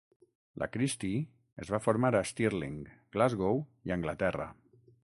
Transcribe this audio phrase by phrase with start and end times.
[0.61, 1.19] La Christie
[1.65, 2.83] es va formar a Stirling,
[3.19, 4.53] Glasgow i Anglaterra.